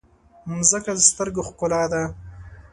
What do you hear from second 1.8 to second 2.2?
ده.